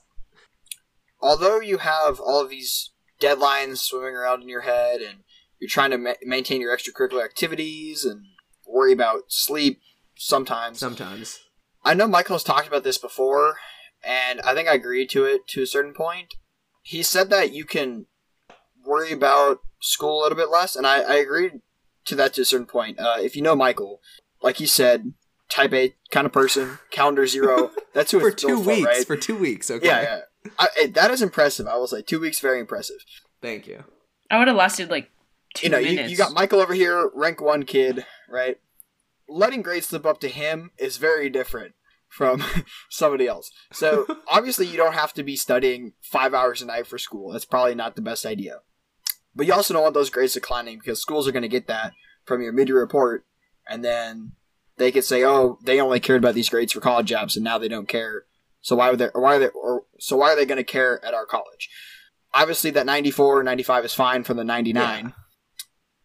[1.21, 5.19] although you have all of these deadlines swimming around in your head and
[5.59, 8.21] you're trying to ma- maintain your extracurricular activities and
[8.67, 9.79] worry about sleep
[10.15, 11.39] sometimes Sometimes.
[11.83, 13.55] i know michael's talked about this before
[14.03, 16.35] and i think i agreed to it to a certain point
[16.83, 18.05] he said that you can
[18.85, 21.53] worry about school a little bit less and i, I agreed
[22.05, 23.99] to that to a certain point uh, if you know michael
[24.41, 25.13] like he said
[25.49, 28.85] type a kind of person calendar zero that's who For it's built two weeks.
[28.85, 29.05] right?
[29.07, 29.85] For two weeks, okay.
[29.85, 30.19] yeah yeah
[30.59, 32.97] I, I- that is impressive i will say two weeks very impressive
[33.41, 33.83] Thank you.
[34.31, 35.11] I would have lasted like
[35.53, 38.57] two you know, you, you got Michael over here, rank one kid, right?
[39.29, 41.75] Letting grades slip up to him is very different
[42.17, 42.43] from
[42.89, 43.51] somebody else.
[43.71, 47.31] So obviously, you don't have to be studying five hours a night for school.
[47.31, 48.61] That's probably not the best idea.
[49.35, 51.93] But you also don't want those grades declining because schools are going to get that
[52.25, 53.25] from your mid-year report,
[53.69, 54.31] and then
[54.77, 57.59] they could say, "Oh, they only cared about these grades for college apps, and now
[57.59, 58.23] they don't care."
[58.61, 59.09] So why would they?
[59.13, 59.49] Or why are they?
[59.49, 61.69] Or so why are they going to care at our college?
[62.33, 65.11] Obviously, that 94 or 95 is fine from the 99 Yeah.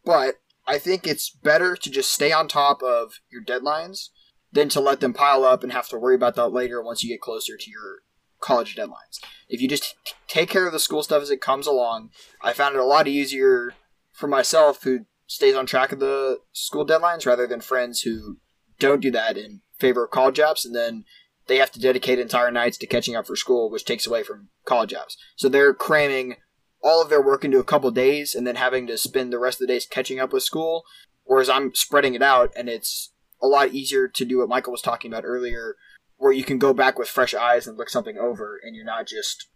[0.04, 0.34] but
[0.66, 4.10] I think it's better to just stay on top of your deadlines
[4.52, 7.08] than to let them pile up and have to worry about that later once you
[7.08, 8.02] get closer to your
[8.40, 9.20] college deadlines.
[9.48, 12.10] If you just t- take care of the school stuff as it comes along,
[12.42, 13.74] I found it a lot easier
[14.12, 18.38] for myself who stays on track of the school deadlines rather than friends who
[18.78, 21.04] don't do that in favor of college apps and then
[21.46, 24.48] they have to dedicate entire nights to catching up for school, which takes away from
[24.64, 25.16] college apps.
[25.36, 26.36] So they're cramming
[26.82, 29.60] all of their work into a couple days and then having to spend the rest
[29.60, 30.84] of the days catching up with school.
[31.24, 33.11] Whereas I'm spreading it out and it's
[33.42, 35.76] a lot easier to do what Michael was talking about earlier,
[36.16, 39.06] where you can go back with fresh eyes and look something over and you're not
[39.06, 39.48] just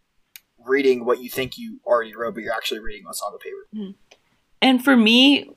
[0.65, 3.67] reading what you think you already wrote, but you're actually reading what's on the paper.
[3.73, 3.91] Hmm.
[4.61, 5.51] And for me,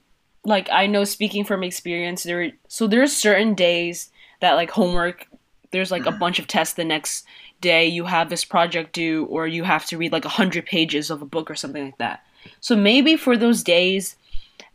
[0.44, 4.12] like I know speaking from experience, there so there's certain days
[4.42, 5.26] that like homework,
[5.72, 6.20] there's like a mm-hmm.
[6.20, 7.26] bunch of tests the next
[7.62, 11.10] day, you have this project due, or you have to read like a hundred pages
[11.10, 12.24] of a book or something like that.
[12.62, 14.16] So maybe for those days,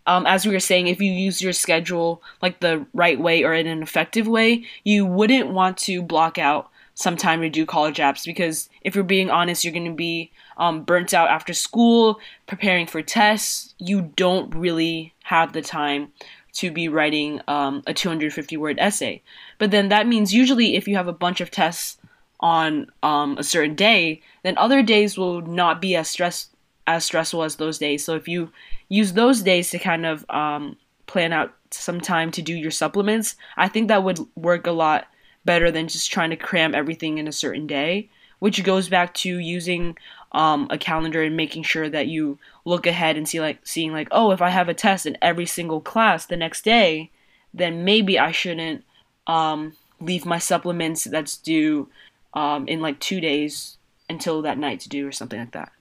[0.07, 3.55] um, as we were saying, if you use your schedule like the right way or
[3.55, 7.99] in an effective way, you wouldn't want to block out some time to do college
[7.99, 12.21] apps because if you're being honest, you're going to be um, burnt out after school,
[12.47, 13.75] preparing for tests.
[13.79, 16.12] You don't really have the time
[16.55, 19.23] to be writing um, a 250 word essay.
[19.59, 21.99] But then that means usually if you have a bunch of tests
[22.38, 26.51] on um, a certain day, then other days will not be as stress
[26.87, 28.05] as stressful as those days.
[28.05, 28.51] So if you
[28.88, 33.37] use those days to kind of um, plan out some time to do your supplements,
[33.57, 35.07] I think that would work a lot
[35.44, 38.11] better than just trying to cram everything in a certain day.
[38.40, 39.97] Which goes back to using
[40.33, 44.09] um, a calendar and making sure that you look ahead and see like seeing like
[44.11, 47.11] oh if I have a test in every single class the next day,
[47.55, 48.85] then maybe I shouldn't
[49.27, 51.88] um, leave my supplements that's due
[52.35, 53.79] um, in like two days
[54.11, 55.73] until that night to do or something like that.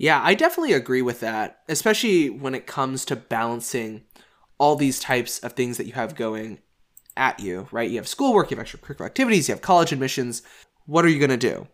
[0.00, 4.04] Yeah, I definitely agree with that, especially when it comes to balancing
[4.56, 6.60] all these types of things that you have going
[7.18, 7.90] at you, right?
[7.90, 10.40] You have schoolwork, you have extracurricular activities, you have college admissions.
[10.86, 11.68] What are you going to do?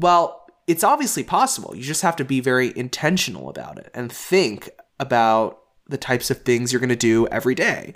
[0.00, 1.76] Well, it's obviously possible.
[1.76, 6.42] You just have to be very intentional about it and think about the types of
[6.42, 7.94] things you're going to do every day.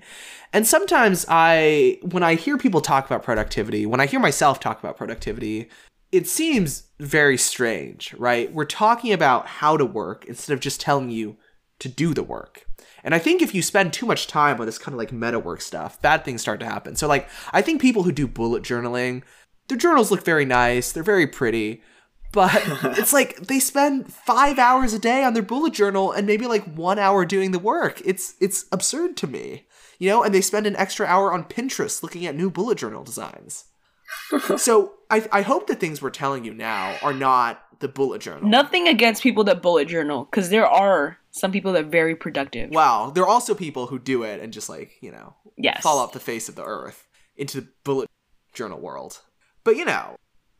[0.52, 4.78] And sometimes I, when I hear people talk about productivity, when I hear myself talk
[4.78, 5.68] about productivity,
[6.14, 8.52] it seems very strange, right?
[8.52, 11.36] We're talking about how to work instead of just telling you
[11.80, 12.66] to do the work.
[13.02, 15.40] And I think if you spend too much time on this kind of like meta
[15.40, 16.94] work stuff, bad things start to happen.
[16.94, 19.24] So, like, I think people who do bullet journaling,
[19.66, 21.82] their journals look very nice, they're very pretty,
[22.30, 22.62] but
[22.96, 26.64] it's like they spend five hours a day on their bullet journal and maybe like
[26.76, 28.00] one hour doing the work.
[28.04, 29.66] It's it's absurd to me,
[29.98, 30.22] you know.
[30.22, 33.64] And they spend an extra hour on Pinterest looking at new bullet journal designs.
[34.56, 38.48] so I, I hope the things we're telling you now are not the bullet journal.
[38.48, 42.70] Nothing against people that bullet journal, because there are some people that are very productive.
[42.70, 45.82] Wow, there are also people who do it and just like you know Yes.
[45.82, 48.08] fall off the face of the earth into the bullet
[48.52, 49.20] journal world.
[49.64, 50.16] But you know,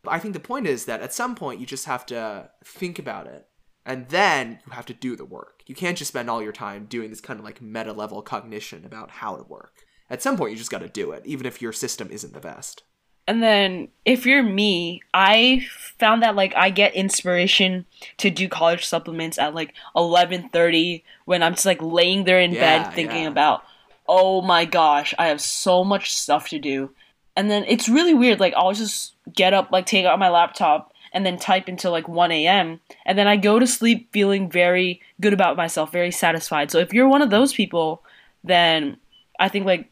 [0.07, 3.26] I think the point is that at some point you just have to think about
[3.26, 3.46] it
[3.87, 5.62] and then you have to do the work.
[5.66, 8.85] You can't just spend all your time doing this kind of like meta level cognition
[8.85, 9.74] about how to work.
[10.11, 12.40] At some point you just got to do it even if your system isn't the
[12.40, 12.83] best.
[13.26, 15.66] And then if you're me, I
[15.98, 17.87] found that like I get inspiration
[18.18, 22.84] to do college supplements at like 11:30 when I'm just like laying there in Yeah,
[22.84, 23.28] bed thinking yeah.
[23.28, 23.64] about
[24.06, 26.90] oh my gosh, I have so much stuff to do.
[27.37, 30.92] And then it's really weird like I'll just get up like take out my laptop
[31.12, 32.80] and then type until like 1 a.m.
[33.06, 36.70] and then I go to sleep feeling very good about myself, very satisfied.
[36.70, 38.02] So if you're one of those people,
[38.42, 38.98] then
[39.40, 39.90] I think like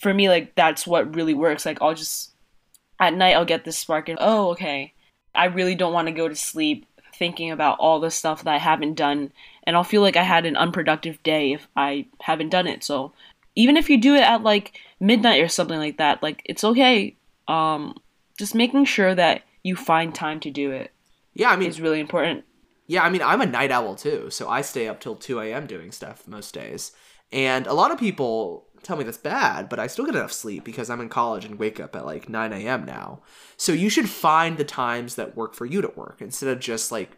[0.00, 1.66] for me like that's what really works.
[1.66, 2.30] Like I'll just
[3.00, 4.92] at night I'll get this spark and oh okay
[5.34, 8.58] I really don't want to go to sleep thinking about all the stuff that I
[8.58, 9.32] haven't done
[9.64, 13.12] and I'll feel like I had an unproductive day if I haven't done it so
[13.54, 17.16] even if you do it at like midnight or something like that like it's okay
[17.48, 17.98] um
[18.38, 20.92] just making sure that you find time to do it
[21.34, 22.44] Yeah, I mean, is really important
[22.86, 25.66] Yeah, I mean, I'm a night owl too, so I stay up till 2 a.m.
[25.66, 26.92] doing stuff most days.
[27.30, 30.64] And a lot of people tell me that's bad, but I still get enough sleep
[30.64, 32.84] because I'm in college and wake up at like 9 a.m.
[32.84, 33.20] now.
[33.56, 36.92] So you should find the times that work for you to work instead of just
[36.92, 37.16] like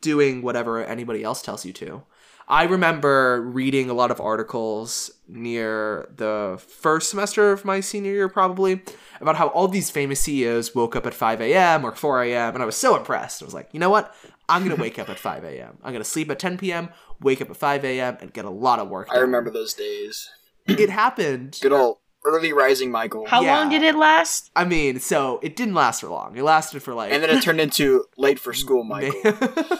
[0.00, 2.02] doing whatever anybody else tells you to.
[2.50, 8.28] I remember reading a lot of articles near the first semester of my senior year,
[8.28, 8.82] probably,
[9.20, 11.84] about how all these famous CEOs woke up at 5 a.m.
[11.84, 12.54] or 4 a.m.
[12.54, 13.40] And I was so impressed.
[13.40, 14.12] I was like, you know what?
[14.48, 15.78] I'm going to wake up at 5 a.m.
[15.84, 16.88] I'm going to sleep at 10 p.m.,
[17.20, 20.28] wake up at 5 a.m., and get a lot of work I remember those days.
[20.78, 21.58] It happened.
[21.60, 23.24] Good old early rising Michael.
[23.26, 23.56] how Yeah.
[23.58, 26.36] long did it last I mean, so it didn't last for long.
[26.36, 27.12] It lasted for like.
[27.12, 29.14] and then it turned into late for school Michael.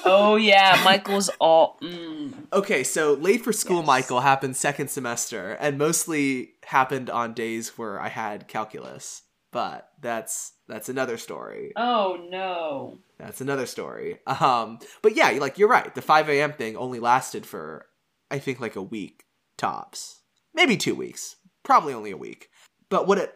[0.07, 2.33] oh yeah Michael's all mm.
[2.53, 3.87] Okay, so late for school, Yes.
[3.87, 9.23] Michael happened second semester, and mostly happened on days where I had calculus.
[9.53, 11.73] but that's that's another story.
[11.77, 13.01] Oh no.
[13.19, 14.19] That's another story.
[14.27, 15.95] Um, but yeah, like you're right.
[15.95, 16.55] The 5 a.m.
[16.55, 17.85] thing only lasted for,
[18.31, 19.25] I think, like a week
[19.59, 20.20] tops,
[20.55, 22.49] maybe two weeks, probably only a week.
[22.89, 23.35] But what it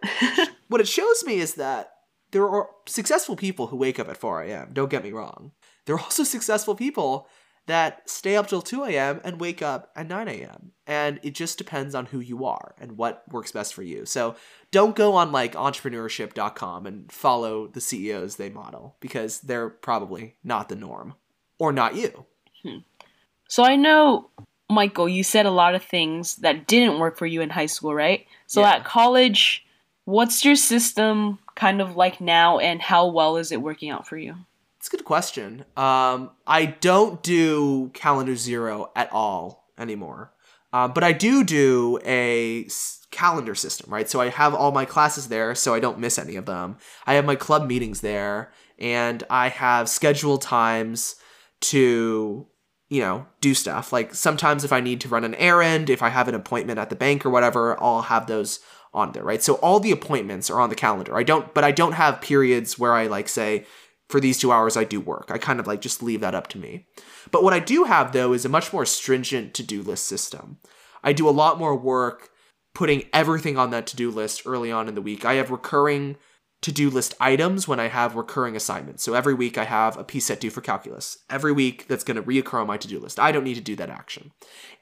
[0.69, 1.91] what it shows me is that
[2.33, 4.71] there are successful people who wake up at 4 a.m.
[4.73, 5.53] Don't get me wrong.
[5.87, 7.29] There are also successful people
[7.67, 9.21] that stay up till 2 a.m.
[9.25, 10.73] and wake up at 9 a.m.
[10.87, 14.05] And it just depends on who you are and what works best for you.
[14.05, 14.37] So
[14.71, 20.69] don't go on like entrepreneurship.com and follow the CEOs they model because they're probably not
[20.69, 21.15] the norm
[21.59, 22.27] or not you.
[22.63, 22.79] Hmm.
[23.49, 24.31] So I know,
[24.71, 27.95] Michael, you said a lot of things that didn't work for you in high school,
[27.95, 28.27] right?
[28.47, 28.73] So Yeah.
[28.75, 29.65] at college,
[30.05, 34.17] what's your system kind of like now and how well is it working out for
[34.17, 34.35] you?
[34.79, 35.65] It's a good question.
[35.77, 40.33] Um, I don't do calendar zero at all anymore,
[40.73, 44.09] um, but I do do a s- calendar system, right?
[44.11, 46.77] So I have all my classes there, so I don't miss any of them.
[47.07, 51.17] I have my club meetings there, and I have scheduled times
[51.63, 52.47] to,
[52.89, 53.93] you know, do stuff.
[53.93, 56.91] Like sometimes if I need to run an errand, if I have an appointment at
[56.91, 58.61] the bank or whatever, I'll have those
[58.93, 59.43] on there, right?
[59.43, 61.17] So all the appointments are on the calendar.
[61.17, 63.67] I don't, but I don't have periods where I like say,
[64.09, 65.31] for these two hours I do work.
[65.31, 66.87] I kind of like just leave that up to me.
[67.31, 70.59] But what I do have though is a much more stringent to-do list system.
[71.03, 72.31] I do a lot more work
[72.75, 75.25] putting everything on that to-do list early on in the week.
[75.25, 76.17] I have recurring
[76.65, 79.03] to-do list items when I have recurring assignments.
[79.03, 81.19] So every week I have a piece set due for calculus.
[81.29, 83.21] Every week that's going to reoccur on my to-do list.
[83.21, 84.33] I don't need to do that action.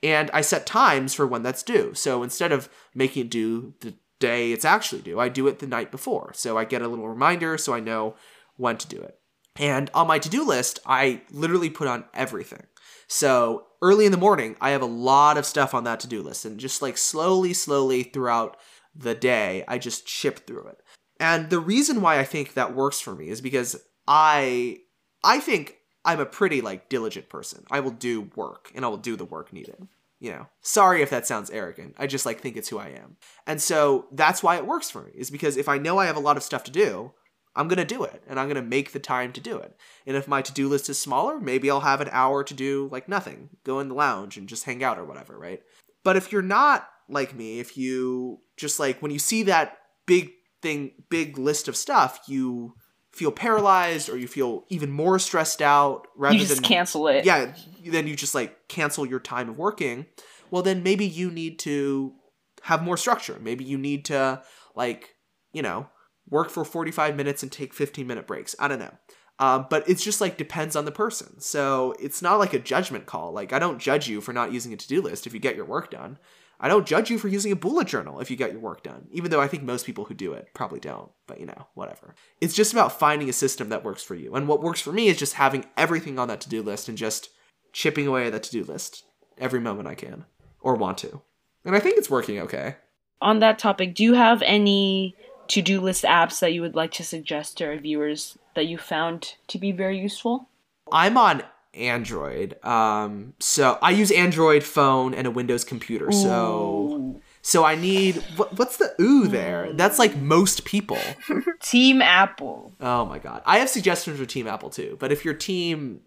[0.01, 1.93] And I set times for when that's due.
[1.95, 5.67] So instead of making it due the day it's actually due, I do it the
[5.67, 6.31] night before.
[6.37, 8.15] So I get a little reminder so I know
[8.57, 9.19] when to do it.
[9.57, 12.63] And on my to do list, I literally put on everything.
[13.09, 16.23] So early in the morning, I have a lot of stuff on that to do
[16.23, 16.45] list.
[16.45, 18.57] And just like slowly, slowly throughout
[18.95, 20.82] the day, I just chip through it.
[21.23, 24.79] And the reason why I think that works for me is because I
[25.23, 27.65] I think I'm a pretty like diligent person.
[27.71, 29.87] I will do work and I will do the work needed.
[30.19, 31.95] You know, sorry if that sounds arrogant.
[31.97, 33.17] I just like think it's who I am.
[33.47, 36.17] And so that's why it works for me, is because if I know I have
[36.17, 37.13] a lot of stuff to do,
[37.55, 39.77] I'm going to do it and I'm going to make the time to do it.
[40.07, 42.89] And if my to do list is smaller, maybe I'll have an hour to do
[42.91, 45.63] like nothing, go in the lounge and just hang out or whatever, right?
[46.03, 50.33] But if you're not like me, if you just like when you see that big
[50.63, 52.75] thing, big list of stuff, you
[53.13, 57.27] feel paralyzed or you feel even more stressed out rather you just than cancel it.
[57.27, 57.53] yeah,
[57.85, 60.07] then you just like cancel your time of working.
[60.51, 62.15] Well, then maybe you need to
[62.63, 63.39] have more structure.
[63.41, 64.43] Maybe you need to
[64.75, 65.15] like,
[65.53, 65.89] you know,
[66.29, 68.55] work for 45 minutes and take 15 minute breaks.
[68.59, 68.95] I don't know.
[69.39, 71.41] Um, but it's just like depends on the person.
[71.41, 73.33] So it's not like a judgment call.
[73.33, 75.65] Like I don't judge you for not using a to-do list if you get your
[75.65, 76.19] work done.
[76.63, 79.09] I don't judge you for using a bullet journal if you get your work done,
[79.11, 81.11] even though I think most people who do it probably don't.
[81.27, 82.15] But you know, whatever.
[82.41, 84.37] It's just about finding a system that works for you.
[84.37, 86.97] And what works for me is just having everything on that to do list and
[86.97, 87.31] just
[87.73, 89.05] chipping away at that to do list
[89.39, 90.25] every moment I can
[90.61, 91.21] or want to.
[91.65, 92.77] And I think it's working okay.
[93.21, 95.17] On that topic, do you have any
[95.49, 99.35] to-do list apps that you would like to suggest to our viewers that you found
[99.49, 100.49] to be very useful?
[100.93, 101.43] I'm on
[101.75, 102.63] Android.
[102.65, 106.13] Um, so I use Android phone and a Windows computer.
[106.13, 107.21] So Ooh.
[107.41, 109.73] so I need what, what's the ooh there?
[109.73, 110.99] That's like most people.
[111.63, 112.75] Team Apple.
[112.81, 113.43] Oh my god.
[113.47, 116.01] I have suggestions for Team Apple too, but if you're Team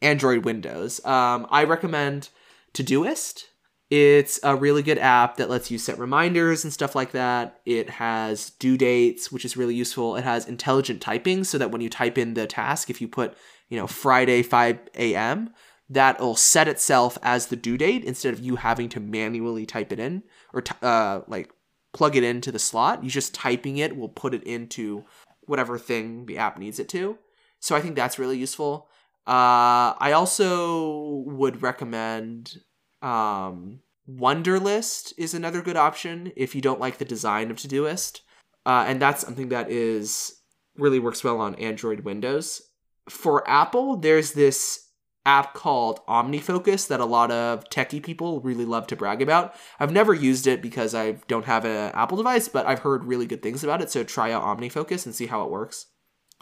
[0.00, 2.30] Android Windows, um, I recommend
[2.72, 3.44] Todoist.
[3.90, 7.60] It's a really good app that lets you set reminders and stuff like that.
[7.66, 10.14] It has due dates, which is really useful.
[10.14, 13.34] It has intelligent typing so that when you type in the task, if you put,
[13.70, 15.54] you know, Friday 5 a.m.,
[15.88, 19.98] that'll set itself as the due date instead of you having to manually type it
[19.98, 21.50] in or t- uh, like
[21.92, 23.02] plug it into the slot.
[23.02, 25.04] You just typing it will put it into
[25.46, 27.18] whatever thing the app needs it to.
[27.58, 28.88] So I think that's really useful.
[29.26, 32.58] Uh, I also would recommend
[33.02, 38.20] um, Wunderlist is another good option if you don't like the design of Todoist,
[38.64, 40.40] uh, and that's something that is
[40.76, 42.62] really works well on Android Windows.
[43.08, 44.86] For Apple, there's this
[45.26, 49.54] app called OmniFocus that a lot of techie people really love to brag about.
[49.78, 53.26] I've never used it because I don't have an Apple device, but I've heard really
[53.26, 53.90] good things about it.
[53.90, 55.86] So try out OmniFocus and see how it works.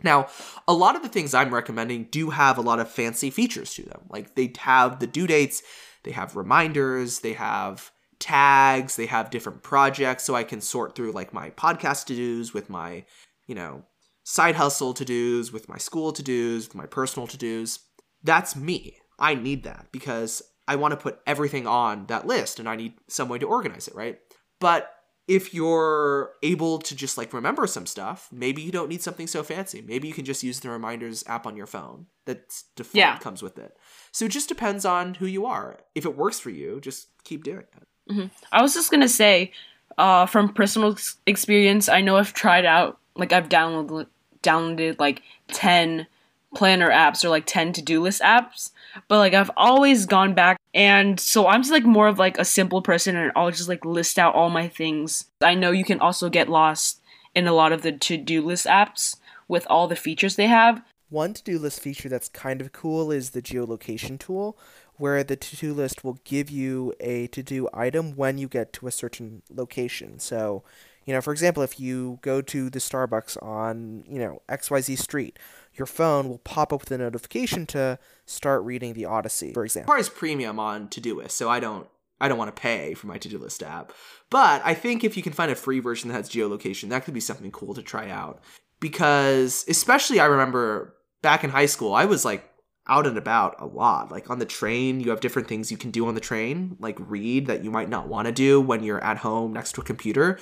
[0.05, 0.29] Now,
[0.69, 3.83] a lot of the things I'm recommending do have a lot of fancy features to
[3.83, 4.03] them.
[4.09, 5.63] Like they have the due dates,
[6.05, 7.91] they have reminders, they have
[8.21, 12.71] tags, they have different projects so I can sort through like my podcast to-dos with
[12.71, 13.05] my,
[13.47, 13.85] you know,
[14.31, 17.79] side hustle to-dos, with my school to-dos, with my personal to-dos.
[18.23, 18.99] That's me.
[19.19, 22.93] I need that because I want to put everything on that list and I need
[23.09, 24.19] some way to organize it, right?
[24.61, 24.93] But
[25.29, 29.43] if you're able to just like remember some stuff, maybe you don't need something so
[29.43, 29.81] fancy.
[29.81, 33.17] Maybe you can just use the reminders app on your phone that's default Yeah.
[33.19, 33.79] comes with it.
[34.13, 35.79] So it just depends on who you are.
[35.95, 37.65] If it works for you, just keep doing
[38.11, 38.31] it.
[38.53, 39.53] I was just gonna say,
[39.97, 44.07] uh, from personal experience, I know I've tried out, like I've downloaded
[44.43, 46.07] downloaded like ten
[46.55, 48.71] planner apps or like ten to do list apps,
[49.07, 52.45] but like I've always gone back, and so I'm just like more of like a
[52.45, 55.27] simple person, and I'll just like list out all my things.
[55.41, 57.01] I know you can also get lost
[57.35, 59.17] in a lot of the to do list apps
[59.47, 60.83] with all the features they have.
[61.11, 64.59] One to do list feature that's kind of cool is the geolocation tool,
[64.97, 68.73] where the to do list will give you a to do item when you get
[68.75, 70.19] to a certain location.
[70.19, 70.65] So,
[71.09, 75.39] you know, for example, if you go to the Starbucks on, you know, XYZ street,
[75.73, 79.91] your phone will pop up with a notification to start reading the Odyssey, for example.
[79.91, 81.87] Requires premium on Todoist, so I don't
[82.21, 83.95] I don't want to pay for my to-do list app.
[84.29, 87.15] But I think if you can find a free version that has geolocation, that could
[87.15, 88.43] be something cool to try out.
[88.79, 92.45] Because especially I remember back in high school, I was like
[92.87, 94.11] out and about a lot.
[94.11, 96.99] Like on the train, you have different things you can do on the train, like
[97.01, 99.85] read that you might not want to do when you're at home next to a
[99.85, 100.39] computer.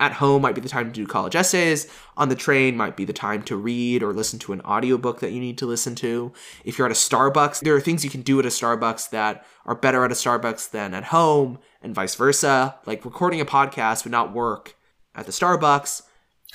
[0.00, 1.86] At home might be the time to do college essays.
[2.16, 5.32] On the train might be the time to read or listen to an audiobook that
[5.32, 6.32] you need to listen to.
[6.64, 9.44] If you're at a Starbucks, there are things you can do at a Starbucks that
[9.64, 12.76] are better at a Starbucks than at home, and vice versa.
[12.86, 14.76] Like recording a podcast would not work
[15.14, 16.02] at the Starbucks.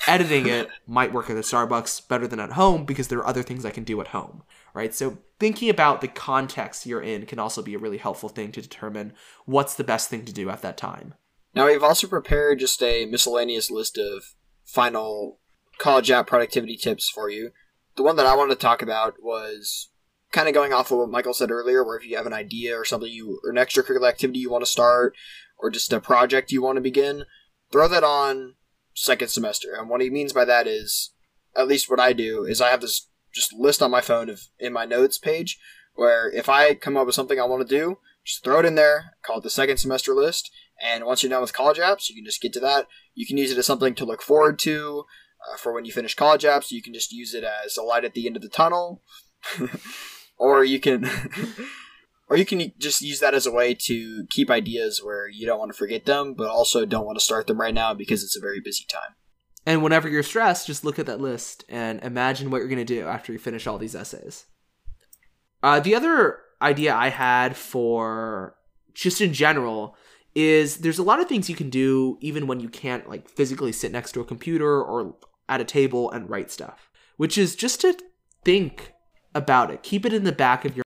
[0.06, 3.42] Editing it might work at the Starbucks better than at home because there are other
[3.42, 4.42] things I can do at home,
[4.74, 4.94] right?
[4.94, 8.62] So thinking about the context you're in can also be a really helpful thing to
[8.62, 9.12] determine
[9.44, 11.14] what's the best thing to do at that time.
[11.54, 14.34] Now we've also prepared just a miscellaneous list of
[14.64, 15.40] final
[15.78, 17.50] college app productivity tips for you.
[17.96, 19.90] The one that I wanted to talk about was
[20.32, 22.78] kind of going off of what Michael said earlier, where if you have an idea
[22.78, 25.14] or something you or an extracurricular activity you want to start,
[25.58, 27.24] or just a project you want to begin,
[27.72, 28.54] throw that on
[28.94, 29.74] second semester.
[29.74, 31.12] And what he means by that is,
[31.56, 34.42] at least what I do, is I have this just list on my phone of
[34.58, 35.58] in my notes page
[35.94, 38.74] where if I come up with something I want to do, just throw it in
[38.74, 40.50] there, call it the second semester list,
[40.80, 42.86] and once you're done with college apps, you can just get to that.
[43.14, 45.04] You can use it as something to look forward to
[45.50, 46.70] uh, for when you finish college apps.
[46.70, 49.02] You can just use it as a light at the end of the tunnel,
[50.38, 51.08] or you can,
[52.28, 55.58] or you can just use that as a way to keep ideas where you don't
[55.58, 58.36] want to forget them, but also don't want to start them right now because it's
[58.36, 59.14] a very busy time.
[59.66, 62.84] And whenever you're stressed, just look at that list and imagine what you're going to
[62.84, 64.46] do after you finish all these essays.
[65.62, 68.56] Uh, the other idea I had for
[68.94, 69.96] just in general
[70.34, 73.72] is there's a lot of things you can do even when you can't like physically
[73.72, 75.16] sit next to a computer or
[75.48, 77.96] at a table and write stuff, which is just to
[78.44, 78.92] think
[79.34, 79.82] about it.
[79.82, 80.84] Keep it in the back of your